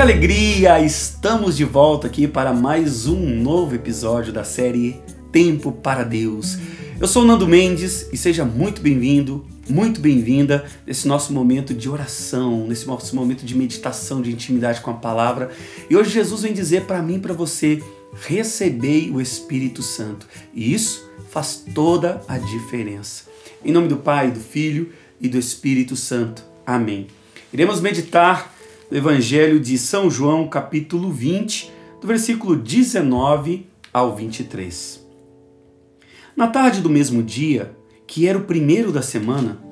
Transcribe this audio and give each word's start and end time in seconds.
Que 0.00 0.02
alegria! 0.02 0.80
Estamos 0.80 1.58
de 1.58 1.64
volta 1.66 2.06
aqui 2.06 2.26
para 2.26 2.54
mais 2.54 3.06
um 3.06 3.20
novo 3.42 3.74
episódio 3.74 4.32
da 4.32 4.42
série 4.44 4.98
Tempo 5.30 5.72
para 5.72 6.04
Deus. 6.04 6.56
Eu 6.98 7.06
sou 7.06 7.22
Nando 7.22 7.46
Mendes 7.46 8.08
e 8.10 8.16
seja 8.16 8.42
muito 8.42 8.80
bem-vindo, 8.80 9.44
muito 9.68 10.00
bem-vinda 10.00 10.64
nesse 10.86 11.06
nosso 11.06 11.34
momento 11.34 11.74
de 11.74 11.86
oração, 11.86 12.66
nesse 12.66 12.86
nosso 12.86 13.14
momento 13.14 13.44
de 13.44 13.54
meditação, 13.54 14.22
de 14.22 14.32
intimidade 14.32 14.80
com 14.80 14.90
a 14.90 14.94
palavra. 14.94 15.50
E 15.90 15.94
hoje 15.94 16.08
Jesus 16.08 16.40
vem 16.40 16.54
dizer 16.54 16.84
para 16.84 17.02
mim 17.02 17.16
e 17.16 17.20
para 17.20 17.34
você: 17.34 17.82
recebei 18.22 19.10
o 19.10 19.20
Espírito 19.20 19.82
Santo. 19.82 20.26
E 20.54 20.72
isso 20.72 21.10
faz 21.28 21.62
toda 21.74 22.22
a 22.26 22.38
diferença. 22.38 23.24
Em 23.62 23.70
nome 23.70 23.88
do 23.88 23.98
Pai, 23.98 24.30
do 24.30 24.40
Filho 24.40 24.94
e 25.20 25.28
do 25.28 25.36
Espírito 25.36 25.94
Santo. 25.94 26.42
Amém. 26.64 27.06
Iremos 27.52 27.82
meditar 27.82 28.59
no 28.90 28.96
Evangelho 28.96 29.60
de 29.60 29.78
São 29.78 30.10
João, 30.10 30.48
capítulo 30.48 31.12
20, 31.12 31.70
do 32.00 32.08
versículo 32.08 32.56
19 32.56 33.68
ao 33.92 34.16
23. 34.16 35.06
Na 36.34 36.48
tarde 36.48 36.80
do 36.80 36.90
mesmo 36.90 37.22
dia, 37.22 37.76
que 38.04 38.26
era 38.26 38.36
o 38.36 38.44
primeiro 38.44 38.90
da 38.90 39.00
semana, 39.00 39.62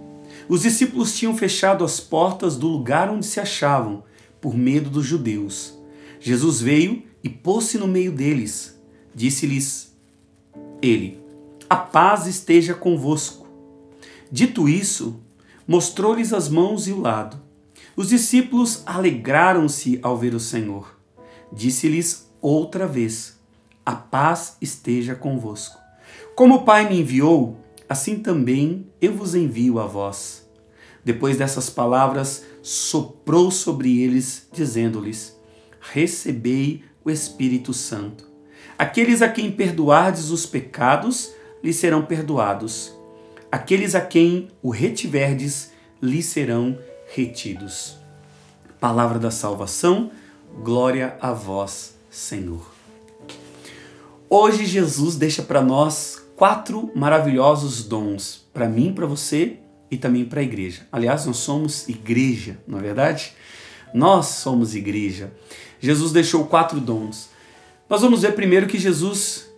os 0.48 0.62
discípulos 0.62 1.16
tinham 1.16 1.36
fechado 1.36 1.84
as 1.84 1.98
portas 1.98 2.56
do 2.56 2.68
lugar 2.68 3.10
onde 3.10 3.26
se 3.26 3.40
achavam, 3.40 4.04
por 4.40 4.56
medo 4.56 4.88
dos 4.88 5.04
judeus. 5.04 5.76
Jesus 6.20 6.60
veio 6.60 7.02
e 7.24 7.28
pôs-se 7.28 7.76
no 7.76 7.88
meio 7.88 8.12
deles. 8.12 8.80
Disse-lhes 9.12 9.96
ele: 10.80 11.18
A 11.68 11.74
paz 11.74 12.28
esteja 12.28 12.72
convosco. 12.72 13.48
Dito 14.30 14.68
isso, 14.68 15.20
mostrou-lhes 15.66 16.32
as 16.32 16.48
mãos 16.48 16.86
e 16.86 16.92
o 16.92 17.00
lado. 17.00 17.47
Os 17.98 18.10
discípulos 18.10 18.84
alegraram-se 18.86 19.98
ao 20.04 20.16
ver 20.16 20.32
o 20.32 20.38
Senhor. 20.38 20.96
Disse-lhes 21.52 22.30
outra 22.40 22.86
vez: 22.86 23.40
A 23.84 23.92
paz 23.96 24.56
esteja 24.60 25.16
convosco. 25.16 25.76
Como 26.36 26.54
o 26.54 26.62
Pai 26.62 26.88
me 26.88 27.00
enviou, 27.00 27.58
assim 27.88 28.20
também 28.20 28.86
eu 29.00 29.12
vos 29.12 29.34
envio 29.34 29.80
a 29.80 29.86
vós. 29.88 30.48
Depois 31.04 31.38
dessas 31.38 31.68
palavras, 31.68 32.44
soprou 32.62 33.50
sobre 33.50 34.00
eles, 34.00 34.46
dizendo-lhes: 34.52 35.36
Recebei 35.80 36.84
o 37.04 37.10
Espírito 37.10 37.74
Santo. 37.74 38.28
Aqueles 38.78 39.22
a 39.22 39.28
quem 39.28 39.50
perdoardes 39.50 40.30
os 40.30 40.46
pecados, 40.46 41.32
lhes 41.64 41.74
serão 41.74 42.06
perdoados. 42.06 42.96
Aqueles 43.50 43.96
a 43.96 44.00
quem 44.00 44.50
o 44.62 44.70
retiverdes, 44.70 45.72
lhes 46.00 46.26
serão 46.26 46.78
retidos. 47.14 47.96
Palavra 48.80 49.18
da 49.18 49.30
salvação, 49.30 50.10
glória 50.62 51.16
a 51.20 51.32
vós, 51.32 51.96
Senhor. 52.10 52.64
Hoje 54.30 54.66
Jesus 54.66 55.16
deixa 55.16 55.42
para 55.42 55.62
nós 55.62 56.22
quatro 56.36 56.92
maravilhosos 56.94 57.82
dons, 57.82 58.46
para 58.52 58.68
mim, 58.68 58.92
para 58.92 59.06
você 59.06 59.58
e 59.90 59.96
também 59.96 60.24
para 60.24 60.40
a 60.40 60.42
igreja. 60.42 60.86
Aliás, 60.92 61.24
nós 61.24 61.38
somos 61.38 61.88
igreja, 61.88 62.58
não 62.66 62.78
é 62.78 62.82
verdade? 62.82 63.32
Nós 63.92 64.26
somos 64.26 64.74
igreja. 64.74 65.32
Jesus 65.80 66.12
deixou 66.12 66.44
quatro 66.44 66.78
dons. 66.78 67.30
Nós 67.88 68.02
vamos 68.02 68.22
ver 68.22 68.34
primeiro 68.34 68.66
que 68.66 68.78
Jesus 68.78 69.48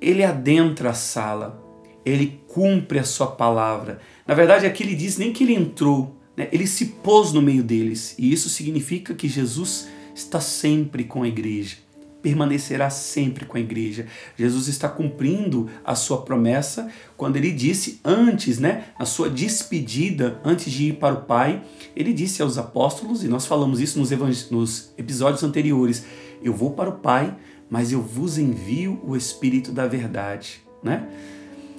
ele 0.00 0.24
adentra 0.24 0.90
a 0.90 0.94
sala, 0.94 1.62
ele 2.04 2.42
cumpre 2.48 2.98
a 2.98 3.04
sua 3.04 3.28
palavra. 3.28 4.00
Na 4.26 4.34
verdade, 4.34 4.66
aqui 4.66 4.82
ele 4.82 4.96
diz 4.96 5.16
nem 5.16 5.32
que 5.32 5.44
ele 5.44 5.54
entrou? 5.54 6.20
Ele 6.50 6.66
se 6.66 6.86
pôs 6.86 7.32
no 7.32 7.42
meio 7.42 7.62
deles 7.62 8.14
e 8.18 8.32
isso 8.32 8.48
significa 8.48 9.14
que 9.14 9.28
Jesus 9.28 9.88
está 10.14 10.40
sempre 10.40 11.04
com 11.04 11.22
a 11.22 11.28
igreja, 11.28 11.76
permanecerá 12.20 12.90
sempre 12.90 13.44
com 13.44 13.56
a 13.56 13.60
igreja. 13.60 14.06
Jesus 14.36 14.68
está 14.68 14.88
cumprindo 14.88 15.68
a 15.84 15.94
sua 15.94 16.22
promessa 16.22 16.90
quando 17.16 17.36
ele 17.36 17.50
disse 17.50 18.00
antes, 18.04 18.58
né, 18.58 18.84
na 18.98 19.04
sua 19.04 19.28
despedida, 19.28 20.40
antes 20.44 20.70
de 20.72 20.88
ir 20.88 20.94
para 20.94 21.14
o 21.14 21.22
Pai, 21.22 21.62
ele 21.96 22.12
disse 22.12 22.42
aos 22.42 22.58
apóstolos, 22.58 23.24
e 23.24 23.28
nós 23.28 23.46
falamos 23.46 23.80
isso 23.80 23.98
nos, 23.98 24.10
nos 24.50 24.92
episódios 24.96 25.42
anteriores: 25.42 26.04
Eu 26.42 26.54
vou 26.54 26.70
para 26.72 26.90
o 26.90 26.98
Pai, 26.98 27.34
mas 27.68 27.90
eu 27.92 28.02
vos 28.02 28.38
envio 28.38 29.00
o 29.04 29.16
Espírito 29.16 29.72
da 29.72 29.86
Verdade. 29.86 30.62
Né? 30.82 31.08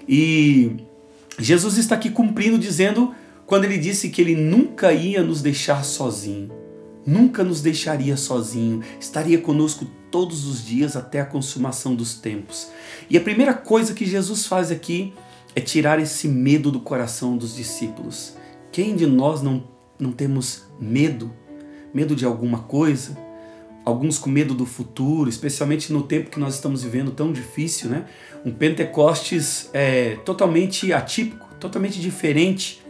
E 0.08 0.78
Jesus 1.40 1.78
está 1.78 1.96
aqui 1.96 2.10
cumprindo, 2.10 2.58
dizendo 2.58 3.14
quando 3.46 3.66
ele 3.66 3.78
disse 3.78 4.10
que 4.10 4.22
ele 4.22 4.36
nunca 4.36 4.94
ia 4.94 5.22
nos 5.22 5.42
deixar 5.42 5.84
sozinho, 5.84 6.50
nunca 7.06 7.44
nos 7.44 7.62
deixaria 7.62 8.16
sozinho, 8.16 8.82
estaria 9.00 9.38
conosco 9.38 9.86
todos 10.10 10.46
os 10.46 10.66
dias 10.66 10.96
até 10.96 11.20
a 11.20 11.26
consumação 11.26 11.96
dos 11.96 12.16
tempos. 12.16 12.70
E 13.10 13.18
a 13.18 13.22
primeira 13.22 13.54
coisa 13.54 13.94
que 13.94 14.06
Jesus 14.06 14.46
faz 14.46 14.72
aqui 14.72 15.14
é 15.56 15.62
tirar 15.62 16.00
esse 16.00 16.28
medo 16.28 16.72
do 16.72 16.80
coração 16.80 17.36
dos 17.36 17.56
discípulos. 17.56 18.36
Quem 18.72 18.96
de 18.96 19.06
nós 19.06 19.42
não, 19.42 19.64
não 20.00 20.12
temos 20.12 20.64
medo? 20.80 21.34
Medo 21.94 22.16
de 22.16 22.26
alguma 22.26 22.60
coisa? 22.60 23.18
Alguns 23.84 24.18
com 24.18 24.30
medo 24.30 24.54
do 24.54 24.66
futuro, 24.66 25.30
especialmente 25.30 25.92
no 25.92 26.04
tempo 26.04 26.30
que 26.30 26.40
nós 26.40 26.56
estamos 26.56 26.84
vivendo 26.84 27.12
tão 27.12 27.34
difícil, 27.34 27.90
né? 27.90 28.06
Um 28.46 28.52
Pentecostes 28.52 29.70
é, 29.74 30.16
totalmente 30.24 30.94
atípico, 30.94 31.46
totalmente 31.60 32.00
diferente 32.00 32.83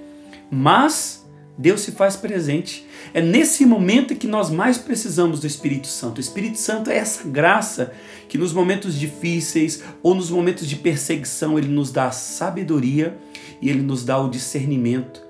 mas 0.53 1.27
Deus 1.57 1.81
se 1.81 1.91
faz 1.91 2.15
presente. 2.15 2.87
É 3.13 3.21
nesse 3.21 3.65
momento 3.65 4.15
que 4.15 4.27
nós 4.27 4.49
mais 4.49 4.77
precisamos 4.77 5.39
do 5.39 5.47
Espírito 5.47 5.87
Santo. 5.87 6.17
O 6.17 6.21
Espírito 6.21 6.57
Santo 6.57 6.89
é 6.89 6.97
essa 6.97 7.27
graça 7.27 7.93
que 8.27 8.37
nos 8.37 8.53
momentos 8.53 8.97
difíceis 8.97 9.83
ou 10.01 10.15
nos 10.15 10.29
momentos 10.29 10.67
de 10.67 10.75
perseguição 10.75 11.57
ele 11.57 11.67
nos 11.67 11.91
dá 11.91 12.07
a 12.07 12.11
sabedoria 12.11 13.17
e 13.61 13.69
ele 13.69 13.81
nos 13.81 14.03
dá 14.03 14.19
o 14.19 14.29
discernimento 14.29 15.21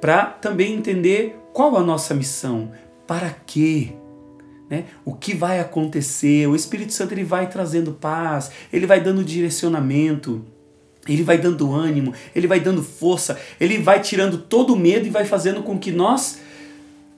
para 0.00 0.26
também 0.26 0.74
entender 0.74 1.38
qual 1.52 1.76
a 1.76 1.82
nossa 1.82 2.12
missão, 2.12 2.72
para 3.06 3.30
quê, 3.46 3.92
né? 4.68 4.86
O 5.04 5.14
que 5.14 5.34
vai 5.34 5.60
acontecer? 5.60 6.48
O 6.48 6.56
Espírito 6.56 6.92
Santo 6.92 7.12
ele 7.12 7.24
vai 7.24 7.48
trazendo 7.48 7.92
paz, 7.92 8.50
ele 8.72 8.86
vai 8.86 9.00
dando 9.00 9.22
direcionamento. 9.22 10.44
Ele 11.08 11.22
vai 11.22 11.38
dando 11.38 11.72
ânimo, 11.72 12.14
ele 12.34 12.46
vai 12.46 12.60
dando 12.60 12.82
força, 12.82 13.38
ele 13.60 13.78
vai 13.78 14.00
tirando 14.00 14.38
todo 14.38 14.74
o 14.74 14.78
medo 14.78 15.06
e 15.06 15.10
vai 15.10 15.24
fazendo 15.24 15.62
com 15.62 15.78
que 15.78 15.90
nós 15.90 16.38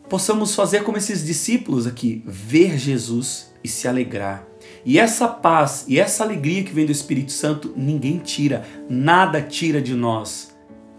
possamos 0.09 0.55
fazer 0.55 0.83
como 0.83 0.97
esses 0.97 1.25
discípulos 1.25 1.87
aqui, 1.87 2.22
ver 2.27 2.78
Jesus 2.78 3.53
e 3.62 3.69
se 3.69 3.87
alegrar. 3.87 4.47
E 4.84 4.99
essa 4.99 5.27
paz 5.28 5.84
e 5.89 5.99
essa 5.99 6.25
alegria 6.25 6.62
que 6.62 6.72
vem 6.72 6.87
do 6.87 6.93
Espírito 6.93 7.33
Santo, 7.33 7.72
ninguém 7.77 8.19
tira, 8.19 8.67
nada 8.89 9.41
tira 9.41 9.81
de 9.81 9.95
nós. 9.95 10.55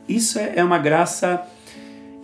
Isso 0.08 0.40
é, 0.40 0.54
é 0.58 0.64
uma 0.64 0.78
graça 0.78 1.44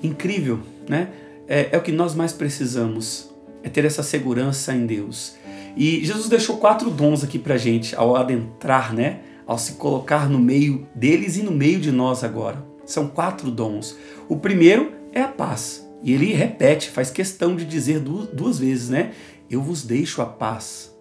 incrível, 0.02 0.60
né? 0.88 1.10
É, 1.48 1.70
é 1.72 1.78
o 1.78 1.82
que 1.82 1.92
nós 1.92 2.16
mais 2.16 2.34
precisamos, 2.34 3.32
é 3.64 3.70
ter 3.70 3.86
essa 3.86 4.04
segurança 4.04 4.74
em 4.74 4.86
Deus. 4.86 5.36
E 5.76 6.04
Jesus 6.04 6.28
deixou 6.28 6.58
quatro 6.58 6.90
dons 6.90 7.24
aqui 7.24 7.40
pra 7.40 7.58
gente 7.58 7.96
ao 7.96 8.16
adentrar, 8.16 8.94
né? 8.94 9.20
Ao 9.46 9.58
se 9.58 9.74
colocar 9.74 10.30
no 10.30 10.40
meio 10.40 10.88
deles 10.96 11.38
e 11.38 11.44
no 11.44 11.52
meio 11.52 11.80
de 11.80 11.92
nós 11.92 12.24
agora. 12.24 12.64
São 12.86 13.08
quatro 13.08 13.50
dons. 13.52 13.98
O 14.28 14.38
primeiro 14.38 14.92
é 15.12 15.22
a 15.22 15.28
paz. 15.28 15.88
E 16.04 16.14
ele 16.14 16.34
repete, 16.34 16.90
faz 16.90 17.12
questão 17.12 17.56
de 17.56 17.66
dizer 17.66 18.00
duas 18.00 18.60
vezes, 18.60 18.90
né? 18.90 19.12
Eu 19.50 19.62
vos 19.62 19.84
deixo 19.84 20.22
a 20.22 20.26
paz. 20.26 20.96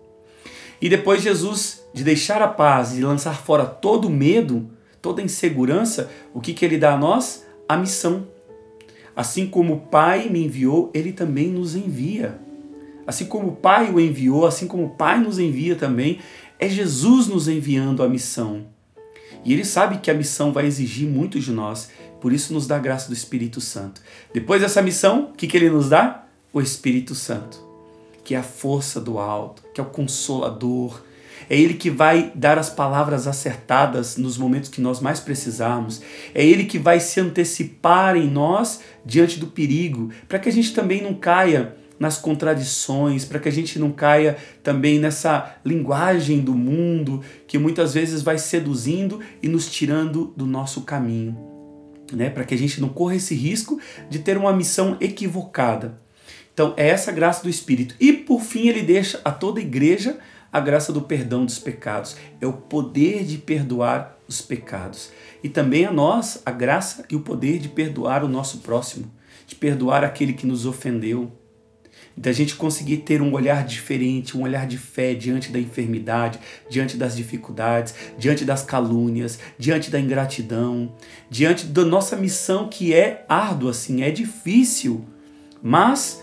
E 0.80 0.88
depois 0.88 1.22
Jesus, 1.22 1.82
de 1.92 2.02
deixar 2.02 2.42
a 2.42 2.48
paz 2.48 2.96
e 2.96 3.02
lançar 3.02 3.40
fora 3.40 3.64
todo 3.64 4.08
o 4.08 4.10
medo, 4.10 4.70
toda 5.00 5.20
a 5.20 5.24
insegurança, 5.24 6.10
o 6.34 6.40
que, 6.40 6.54
que 6.54 6.64
ele 6.64 6.78
dá 6.78 6.94
a 6.94 6.98
nós? 6.98 7.46
A 7.68 7.76
missão. 7.76 8.26
Assim 9.14 9.46
como 9.46 9.74
o 9.74 9.80
Pai 9.80 10.28
me 10.28 10.44
enviou, 10.44 10.90
ele 10.94 11.12
também 11.12 11.48
nos 11.48 11.74
envia. 11.74 12.38
Assim 13.06 13.26
como 13.26 13.48
o 13.48 13.56
Pai 13.56 13.90
o 13.90 14.00
enviou, 14.00 14.46
assim 14.46 14.66
como 14.66 14.84
o 14.84 14.90
Pai 14.90 15.18
nos 15.18 15.38
envia 15.38 15.76
também, 15.76 16.18
é 16.60 16.68
Jesus 16.68 17.26
nos 17.26 17.48
enviando 17.48 18.02
a 18.02 18.08
missão. 18.08 18.66
E 19.42 19.52
ele 19.52 19.64
sabe 19.64 19.98
que 19.98 20.10
a 20.10 20.14
missão 20.14 20.52
vai 20.52 20.66
exigir 20.66 21.08
muito 21.08 21.40
de 21.40 21.50
nós, 21.50 21.88
por 22.20 22.32
isso 22.32 22.52
nos 22.52 22.66
dá 22.66 22.76
a 22.76 22.80
graça 22.80 23.08
do 23.08 23.14
Espírito 23.14 23.62
Santo. 23.62 24.02
Depois 24.34 24.60
dessa 24.60 24.82
missão, 24.82 25.30
o 25.30 25.32
que, 25.32 25.46
que 25.46 25.56
ele 25.56 25.70
nos 25.70 25.88
dá? 25.88 26.26
O 26.52 26.60
Espírito 26.60 27.14
Santo, 27.14 27.58
que 28.22 28.34
é 28.34 28.38
a 28.38 28.42
força 28.42 29.00
do 29.00 29.18
alto, 29.18 29.62
que 29.72 29.80
é 29.80 29.84
o 29.84 29.86
consolador. 29.86 31.02
É 31.48 31.58
Ele 31.58 31.74
que 31.74 31.90
vai 31.90 32.30
dar 32.34 32.58
as 32.58 32.68
palavras 32.68 33.26
acertadas 33.26 34.16
nos 34.16 34.36
momentos 34.36 34.68
que 34.68 34.80
nós 34.80 35.00
mais 35.00 35.18
precisarmos. 35.18 36.02
É 36.34 36.44
Ele 36.44 36.64
que 36.64 36.78
vai 36.78 37.00
se 37.00 37.18
antecipar 37.18 38.16
em 38.16 38.28
nós 38.28 38.80
diante 39.04 39.40
do 39.40 39.46
perigo, 39.46 40.10
para 40.28 40.38
que 40.38 40.48
a 40.48 40.52
gente 40.52 40.74
também 40.74 41.02
não 41.02 41.14
caia 41.14 41.76
nas 42.00 42.16
contradições, 42.16 43.26
para 43.26 43.38
que 43.38 43.48
a 43.48 43.52
gente 43.52 43.78
não 43.78 43.92
caia 43.92 44.38
também 44.62 44.98
nessa 44.98 45.56
linguagem 45.62 46.40
do 46.40 46.54
mundo 46.54 47.22
que 47.46 47.58
muitas 47.58 47.92
vezes 47.92 48.22
vai 48.22 48.38
seduzindo 48.38 49.20
e 49.42 49.48
nos 49.48 49.70
tirando 49.70 50.32
do 50.34 50.46
nosso 50.46 50.80
caminho. 50.80 51.36
Né? 52.10 52.30
Para 52.30 52.44
que 52.44 52.54
a 52.54 52.58
gente 52.58 52.80
não 52.80 52.88
corra 52.88 53.16
esse 53.16 53.34
risco 53.34 53.78
de 54.08 54.18
ter 54.20 54.38
uma 54.38 54.52
missão 54.52 54.96
equivocada. 54.98 56.00
Então, 56.54 56.72
é 56.76 56.88
essa 56.88 57.12
graça 57.12 57.42
do 57.42 57.50
Espírito. 57.50 57.94
E 58.00 58.12
por 58.14 58.40
fim, 58.40 58.66
ele 58.68 58.82
deixa 58.82 59.20
a 59.22 59.30
toda 59.30 59.60
a 59.60 59.62
igreja 59.62 60.18
a 60.52 60.58
graça 60.58 60.92
do 60.92 61.02
perdão 61.02 61.44
dos 61.44 61.58
pecados. 61.58 62.16
É 62.40 62.46
o 62.46 62.52
poder 62.52 63.24
de 63.24 63.38
perdoar 63.38 64.18
os 64.26 64.40
pecados. 64.40 65.10
E 65.42 65.48
também 65.48 65.84
a 65.84 65.92
nós 65.92 66.42
a 66.44 66.50
graça 66.50 67.04
e 67.10 67.14
o 67.14 67.20
poder 67.20 67.58
de 67.58 67.68
perdoar 67.68 68.24
o 68.24 68.28
nosso 68.28 68.58
próximo, 68.58 69.10
de 69.46 69.54
perdoar 69.54 70.02
aquele 70.02 70.32
que 70.32 70.46
nos 70.46 70.66
ofendeu, 70.66 71.30
da 72.16 72.32
gente 72.32 72.54
conseguir 72.54 72.98
ter 72.98 73.22
um 73.22 73.32
olhar 73.32 73.64
diferente, 73.64 74.36
um 74.36 74.42
olhar 74.42 74.66
de 74.66 74.76
fé 74.76 75.14
diante 75.14 75.50
da 75.50 75.58
enfermidade, 75.58 76.38
diante 76.68 76.96
das 76.96 77.16
dificuldades, 77.16 77.94
diante 78.18 78.44
das 78.44 78.62
calúnias, 78.62 79.38
diante 79.58 79.90
da 79.90 79.98
ingratidão, 79.98 80.94
diante 81.30 81.66
da 81.66 81.84
nossa 81.84 82.16
missão 82.16 82.68
que 82.68 82.92
é 82.92 83.24
árdua, 83.28 83.70
assim, 83.70 84.02
é 84.02 84.10
difícil, 84.10 85.04
mas 85.62 86.22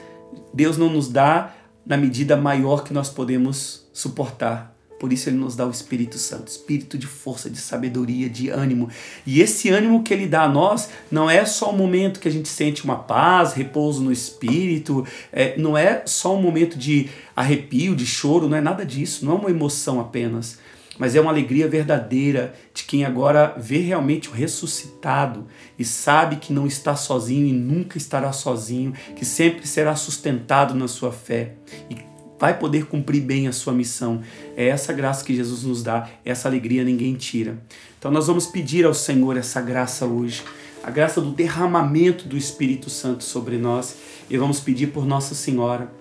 Deus 0.54 0.78
não 0.78 0.90
nos 0.90 1.10
dá 1.10 1.54
na 1.86 1.98
medida 1.98 2.38
maior 2.38 2.84
que 2.84 2.94
nós 2.94 3.10
podemos 3.10 3.88
suportar. 3.94 4.77
Por 5.00 5.14
isso 5.14 5.30
ele 5.30 5.38
nos 5.38 5.56
dá 5.56 5.66
o 5.66 5.72
Espírito 5.72 6.18
Santo, 6.18 6.48
espírito 6.48 6.98
de 6.98 7.06
força, 7.06 7.50
de 7.50 7.58
sabedoria, 7.58 8.30
de 8.30 8.50
ânimo. 8.50 8.90
E 9.26 9.42
esse 9.42 9.70
ânimo 9.70 10.02
que 10.04 10.14
ele 10.14 10.28
dá 10.28 10.44
a 10.44 10.50
nós 10.50 10.90
não 11.12 11.30
é 11.30 11.46
só 11.46 11.70
o 11.70 11.78
momento 11.78 12.20
que 12.20 12.28
a 12.28 12.32
gente 12.32 12.50
sente 12.50 12.84
uma 12.84 12.98
paz, 12.98 13.54
repouso 13.54 14.02
no 14.02 14.12
espírito, 14.12 15.06
é, 15.32 15.58
não 15.58 15.78
é 15.78 16.04
só 16.06 16.36
um 16.36 16.42
momento 16.42 16.78
de 16.78 17.10
arrepio, 17.36 17.96
de 17.96 18.06
choro, 18.06 18.50
não 18.50 18.58
é 18.58 18.62
nada 18.62 18.86
disso, 18.86 19.26
não 19.26 19.34
é 19.34 19.36
uma 19.36 19.50
emoção 19.52 20.00
apenas, 20.00 20.58
mas 20.98 21.16
é 21.16 21.22
uma 21.22 21.30
alegria 21.30 21.68
verdadeira 21.68 22.56
de 22.74 22.84
quem 22.84 23.06
agora 23.06 23.54
vê 23.58 23.78
realmente 23.78 24.30
o 24.30 24.32
ressuscitado 24.32 25.46
e 25.78 25.86
sabe 25.86 26.38
que 26.38 26.52
não 26.52 26.66
está 26.66 26.96
sozinho 26.96 27.46
e 27.46 27.54
nunca 27.54 27.98
estará 27.98 28.32
sozinho, 28.32 28.94
que 29.16 29.24
sempre 29.24 29.68
será 29.68 29.96
sustentado 29.96 30.74
na 30.74 30.88
sua 30.88 31.12
fé 31.12 31.54
e 31.90 32.17
vai 32.40 32.58
poder 32.58 32.86
cumprir 32.86 33.22
bem 33.22 33.48
a 33.48 33.52
sua 33.52 33.74
missão. 33.74 34.22
É 34.56 34.68
essa 34.68 34.94
graça 34.94 35.26
que 35.26 35.36
Jesus 35.36 35.64
nos 35.64 35.84
dá, 35.84 36.10
essa 36.24 36.48
alegria 36.48 36.84
ninguém 36.84 37.16
tira. 37.16 37.58
Então 37.98 38.12
nós 38.12 38.28
vamos 38.28 38.48
pedir 38.48 38.86
ao 38.86 38.94
Senhor 38.94 39.38
essa 39.38 39.62
graça 39.62 40.06
hoje, 40.06 40.44
a 40.84 40.92
graça 40.92 41.20
do 41.20 41.32
derramamento 41.32 42.28
do 42.28 42.38
Espírito 42.38 42.90
Santo 42.90 43.24
sobre 43.24 43.58
nós, 43.58 43.98
e 44.30 44.38
vamos 44.38 44.60
pedir 44.60 44.88
por 44.88 45.06
Nossa 45.06 45.34
Senhora, 45.34 45.92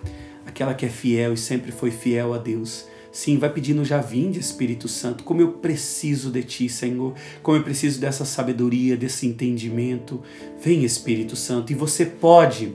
aquela 0.45 0.75
que 0.75 0.87
é 0.87 0.89
fiel 0.89 1.33
e 1.33 1.37
sempre 1.37 1.73
foi 1.73 1.91
fiel 1.91 2.35
a 2.35 2.39
Deus. 2.39 2.87
Sim, 3.11 3.39
vai 3.39 3.49
pedindo 3.49 3.83
já 3.83 3.99
vinde, 3.99 4.39
Espírito 4.39 4.89
Santo, 4.89 5.25
como 5.25 5.41
eu 5.41 5.53
preciso 5.53 6.31
de 6.31 6.43
Ti, 6.43 6.69
Senhor, 6.69 7.15
como 7.43 7.57
eu 7.57 7.63
preciso 7.63 7.99
dessa 7.99 8.27
sabedoria, 8.27 8.95
desse 8.95 9.27
entendimento. 9.27 10.21
Vem, 10.63 10.85
Espírito 10.85 11.35
Santo, 11.35 11.73
e 11.73 11.75
você 11.75 12.05
pode 12.05 12.75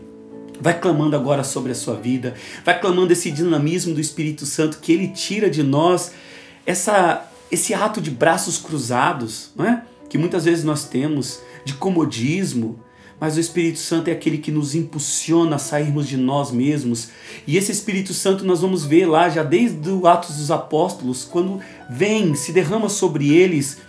Vai 0.61 0.79
clamando 0.79 1.15
agora 1.15 1.43
sobre 1.43 1.71
a 1.71 1.75
sua 1.75 1.95
vida, 1.95 2.35
vai 2.63 2.79
clamando 2.79 3.11
esse 3.11 3.31
dinamismo 3.31 3.95
do 3.95 3.99
Espírito 3.99 4.45
Santo 4.45 4.77
que 4.79 4.91
ele 4.91 5.07
tira 5.07 5.49
de 5.49 5.63
nós 5.63 6.11
essa 6.65 7.27
esse 7.51 7.73
ato 7.73 7.99
de 7.99 8.09
braços 8.09 8.57
cruzados, 8.57 9.51
não 9.55 9.65
é? 9.65 9.83
Que 10.07 10.17
muitas 10.17 10.45
vezes 10.45 10.63
nós 10.63 10.85
temos 10.85 11.41
de 11.65 11.73
comodismo, 11.73 12.79
mas 13.19 13.35
o 13.37 13.39
Espírito 13.39 13.77
Santo 13.77 14.07
é 14.07 14.13
aquele 14.13 14.37
que 14.37 14.51
nos 14.51 14.73
impulsiona 14.73 15.57
a 15.57 15.59
sairmos 15.59 16.07
de 16.07 16.15
nós 16.15 16.49
mesmos. 16.49 17.09
E 17.45 17.57
esse 17.57 17.71
Espírito 17.71 18.13
Santo 18.13 18.45
nós 18.45 18.61
vamos 18.61 18.85
ver 18.85 19.05
lá 19.05 19.29
já 19.29 19.43
desde 19.43 19.89
o 19.89 20.07
Atos 20.07 20.37
dos 20.37 20.49
Apóstolos, 20.49 21.23
quando 21.23 21.59
vem, 21.89 22.33
se 22.35 22.51
derrama 22.53 22.87
sobre 22.87 23.31
eles. 23.31 23.79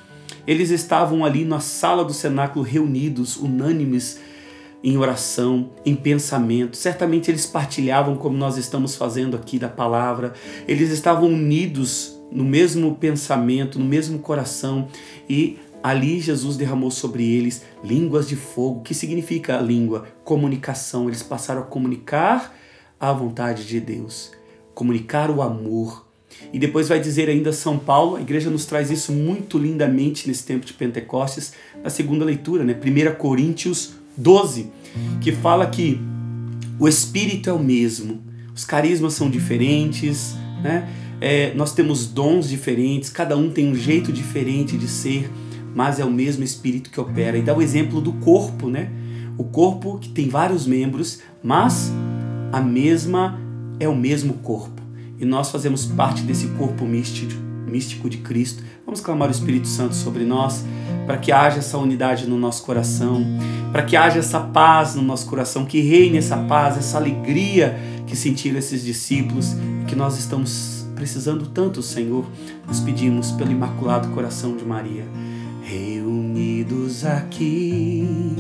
Eles 0.46 0.70
estavam 0.70 1.24
ali 1.24 1.44
na 1.44 1.60
sala 1.60 2.04
do 2.04 2.12
cenáculo 2.12 2.64
reunidos, 2.64 3.36
unânimes, 3.36 4.19
em 4.82 4.96
oração, 4.96 5.70
em 5.87 5.94
pensamento. 5.94 6.76
Certamente 6.76 7.31
eles 7.31 7.46
partilhavam 7.46 8.17
como 8.17 8.37
nós 8.37 8.56
estamos 8.56 8.96
fazendo 8.96 9.37
aqui 9.37 9.58
da 9.58 9.69
palavra. 9.69 10.32
Eles 10.67 10.90
estavam 10.90 11.29
unidos 11.29 12.19
no 12.31 12.44
mesmo 12.44 12.94
pensamento, 12.96 13.79
no 13.79 13.84
mesmo 13.84 14.19
coração 14.19 14.88
e 15.29 15.58
ali 15.82 16.20
Jesus 16.20 16.56
derramou 16.56 16.90
sobre 16.90 17.25
eles 17.25 17.62
línguas 17.84 18.29
de 18.29 18.37
fogo. 18.37 18.82
que 18.82 18.94
significa 18.94 19.58
língua? 19.58 20.06
Comunicação. 20.25 21.08
Eles 21.08 21.23
passaram 21.23 21.62
a 21.62 21.64
comunicar 21.64 22.55
a 22.99 23.12
vontade 23.12 23.67
de 23.67 23.81
Deus, 23.81 24.31
comunicar 24.75 25.31
o 25.31 25.43
amor. 25.43 26.06
E 26.52 26.58
depois 26.58 26.88
vai 26.88 27.00
dizer 27.00 27.29
ainda 27.29 27.52
São 27.52 27.79
Paulo, 27.79 28.17
a 28.17 28.20
igreja 28.20 28.49
nos 28.49 28.64
traz 28.64 28.90
isso 28.90 29.12
muito 29.12 29.58
lindamente 29.58 30.26
nesse 30.29 30.44
tempo 30.44 30.64
de 30.64 30.73
Pentecostes, 30.73 31.52
na 31.82 31.90
segunda 31.90 32.25
leitura, 32.25 32.64
né? 32.64 32.75
1 32.75 33.14
Coríntios 33.17 33.94
12, 34.16 34.70
que 35.20 35.32
fala 35.32 35.66
que 35.66 36.00
o 36.78 36.88
Espírito 36.88 37.48
é 37.48 37.52
o 37.52 37.58
mesmo, 37.58 38.20
os 38.54 38.64
carismas 38.64 39.14
são 39.14 39.30
diferentes, 39.30 40.34
né? 40.62 40.88
É, 41.20 41.54
nós 41.54 41.72
temos 41.72 42.06
dons 42.06 42.48
diferentes, 42.48 43.08
cada 43.08 43.36
um 43.36 43.48
tem 43.48 43.68
um 43.68 43.74
jeito 43.76 44.12
diferente 44.12 44.76
de 44.76 44.88
ser, 44.88 45.30
mas 45.74 46.00
é 46.00 46.04
o 46.04 46.10
mesmo 46.10 46.42
Espírito 46.42 46.90
que 46.90 47.00
opera. 47.00 47.38
E 47.38 47.42
dá 47.42 47.56
o 47.56 47.62
exemplo 47.62 48.00
do 48.00 48.12
corpo, 48.14 48.68
né? 48.68 48.90
O 49.38 49.44
corpo 49.44 49.98
que 49.98 50.08
tem 50.08 50.28
vários 50.28 50.66
membros, 50.66 51.20
mas 51.42 51.92
a 52.52 52.60
mesma 52.60 53.40
é 53.78 53.88
o 53.88 53.94
mesmo 53.94 54.34
corpo. 54.34 54.82
E 55.18 55.24
nós 55.24 55.50
fazemos 55.50 55.86
parte 55.86 56.22
desse 56.22 56.48
corpo 56.48 56.84
místico, 56.84 57.32
místico 57.66 58.10
de 58.10 58.18
Cristo. 58.18 58.62
Vamos 58.84 59.00
clamar 59.00 59.28
o 59.28 59.30
Espírito 59.30 59.68
Santo 59.68 59.94
sobre 59.94 60.24
nós, 60.24 60.64
para 61.06 61.19
que 61.19 61.32
haja 61.32 61.58
essa 61.58 61.78
unidade 61.78 62.28
no 62.28 62.38
nosso 62.38 62.62
coração, 62.64 63.25
para 63.70 63.82
que 63.82 63.96
haja 63.96 64.19
essa 64.19 64.40
paz 64.40 64.94
no 64.94 65.02
nosso 65.02 65.26
coração, 65.26 65.64
que 65.64 65.81
reine 65.81 66.19
essa 66.19 66.37
paz, 66.37 66.76
essa 66.76 66.99
alegria 66.99 67.76
que 68.06 68.16
sentiram 68.16 68.58
esses 68.58 68.84
discípulos, 68.84 69.56
que 69.87 69.96
nós 69.96 70.19
estamos 70.19 70.87
precisando 70.94 71.46
tanto, 71.46 71.82
Senhor. 71.82 72.25
Nós 72.66 72.81
pedimos 72.81 73.32
pelo 73.32 73.50
Imaculado 73.50 74.08
Coração 74.08 74.56
de 74.56 74.64
Maria, 74.64 75.04
reunidos 75.62 77.05
aqui 77.05 78.37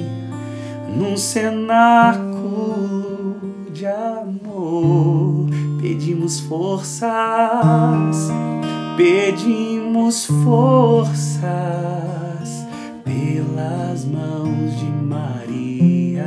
num 0.96 1.16
cenáculo 1.16 2.32
de 3.72 3.86
amor, 3.86 5.46
pedimos 5.80 6.38
forças, 6.40 7.10
pedimos 8.96 10.26
forças 10.26 12.21
pelas 13.04 14.04
mãos 14.04 14.78
de 14.78 14.86
Maria. 14.86 16.24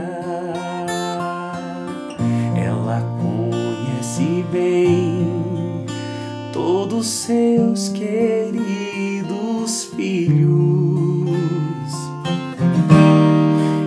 Ela 2.56 3.02
conhece 3.22 4.46
bem 4.52 5.86
todos 6.52 7.08
seus 7.08 7.90
queridos 7.90 9.86
filhos 9.96 11.36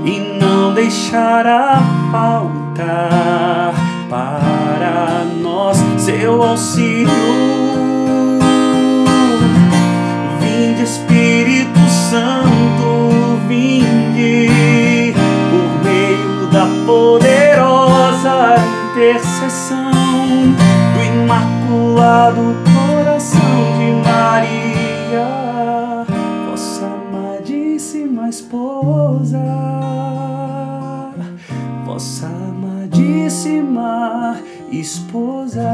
e 0.05 0.39
não 0.41 0.75
deixará 0.75 1.81
faltar 2.13 3.75
para 4.09 5.25
nós 5.43 5.77
seu 5.99 6.43
auxílio. 6.43 7.28
Vossa 31.99 32.29
amadíssima 32.29 32.81
esposa. 34.71 35.69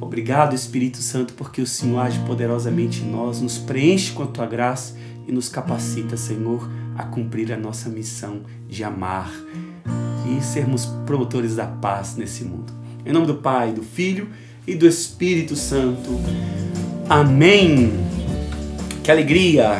Obrigado, 0.00 0.52
Espírito 0.52 0.96
Santo, 0.96 1.34
porque 1.34 1.62
o 1.62 1.66
Senhor 1.66 2.00
age 2.00 2.18
poderosamente 2.26 3.02
em 3.02 3.08
nós, 3.08 3.40
nos 3.40 3.56
preenche 3.56 4.10
com 4.10 4.24
a 4.24 4.26
tua 4.26 4.46
graça 4.46 4.96
e 5.28 5.30
nos 5.30 5.48
capacita, 5.48 6.16
Senhor, 6.16 6.68
a 6.98 7.04
cumprir 7.04 7.52
a 7.52 7.56
nossa 7.56 7.88
missão 7.88 8.40
de 8.68 8.82
amar 8.82 9.32
e 10.26 10.42
sermos 10.42 10.86
promotores 11.06 11.54
da 11.54 11.68
paz 11.68 12.16
nesse 12.16 12.42
mundo. 12.42 12.72
Em 13.06 13.12
nome 13.12 13.28
do 13.28 13.36
Pai, 13.36 13.70
do 13.72 13.84
Filho 13.84 14.28
e 14.66 14.74
do 14.74 14.88
Espírito 14.88 15.54
Santo. 15.54 16.20
Amém. 17.08 17.92
Que 19.04 19.10
alegria! 19.12 19.78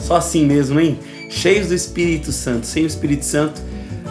Só 0.00 0.16
assim 0.16 0.44
mesmo, 0.44 0.80
hein? 0.80 0.98
Cheios 1.32 1.68
do 1.68 1.74
Espírito 1.74 2.30
Santo. 2.30 2.66
Sem 2.66 2.84
o 2.84 2.86
Espírito 2.86 3.24
Santo, 3.24 3.60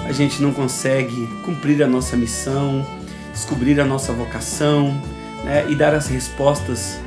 a 0.05 0.11
gente 0.11 0.41
não 0.41 0.51
consegue 0.51 1.27
cumprir 1.45 1.81
a 1.83 1.87
nossa 1.87 2.17
missão, 2.17 2.85
descobrir 3.31 3.79
a 3.79 3.85
nossa 3.85 4.11
vocação 4.11 4.99
né? 5.45 5.65
e 5.69 5.75
dar 5.75 5.93
as 5.93 6.07
respostas 6.07 6.99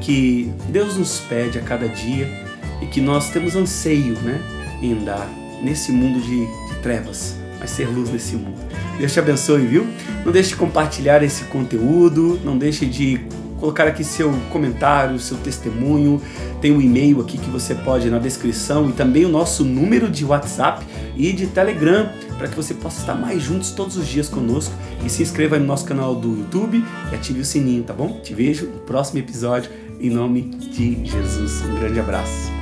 que 0.00 0.52
Deus 0.68 0.96
nos 0.96 1.20
pede 1.20 1.58
a 1.58 1.62
cada 1.62 1.88
dia 1.88 2.28
e 2.80 2.86
que 2.86 3.00
nós 3.00 3.30
temos 3.30 3.56
anseio 3.56 4.14
né, 4.20 4.40
em 4.82 4.92
andar 4.92 5.28
nesse 5.62 5.90
mundo 5.90 6.20
de, 6.20 6.46
de 6.68 6.80
trevas. 6.82 7.36
mas 7.58 7.70
ser 7.70 7.86
luz 7.88 8.10
nesse 8.10 8.36
mundo. 8.36 8.58
Deus 8.98 9.12
te 9.12 9.18
abençoe, 9.18 9.66
viu? 9.66 9.86
Não 10.24 10.32
deixe 10.32 10.50
de 10.50 10.56
compartilhar 10.56 11.22
esse 11.22 11.44
conteúdo, 11.44 12.38
não 12.44 12.58
deixe 12.58 12.84
de 12.84 13.20
colocar 13.62 13.86
aqui 13.86 14.02
seu 14.02 14.32
comentário, 14.50 15.16
seu 15.20 15.36
testemunho. 15.36 16.20
Tem 16.60 16.72
um 16.72 16.80
e-mail 16.80 17.20
aqui 17.20 17.38
que 17.38 17.48
você 17.48 17.76
pode 17.76 18.10
na 18.10 18.18
descrição 18.18 18.90
e 18.90 18.92
também 18.92 19.24
o 19.24 19.28
nosso 19.28 19.64
número 19.64 20.10
de 20.10 20.24
WhatsApp 20.24 20.84
e 21.16 21.32
de 21.32 21.46
Telegram 21.46 22.10
para 22.36 22.48
que 22.48 22.56
você 22.56 22.74
possa 22.74 23.00
estar 23.00 23.14
mais 23.14 23.40
juntos 23.40 23.70
todos 23.70 23.96
os 23.96 24.08
dias 24.08 24.28
conosco 24.28 24.74
e 25.06 25.08
se 25.08 25.22
inscreva 25.22 25.60
no 25.60 25.64
nosso 25.64 25.84
canal 25.84 26.12
do 26.16 26.36
YouTube 26.36 26.84
e 27.12 27.14
ative 27.14 27.40
o 27.40 27.44
sininho, 27.44 27.84
tá 27.84 27.92
bom? 27.92 28.20
Te 28.20 28.34
vejo 28.34 28.66
no 28.66 28.80
próximo 28.80 29.20
episódio 29.20 29.70
em 30.00 30.10
nome 30.10 30.42
de 30.42 31.06
Jesus. 31.06 31.62
Um 31.62 31.76
grande 31.76 32.00
abraço. 32.00 32.61